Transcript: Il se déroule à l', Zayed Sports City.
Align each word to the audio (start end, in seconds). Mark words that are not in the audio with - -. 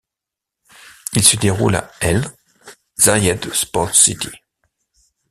Il 1.13 1.21
se 1.23 1.35
déroule 1.37 1.75
à 1.75 1.91
l', 2.01 2.25
Zayed 2.99 3.53
Sports 3.53 3.93
City. 3.93 4.29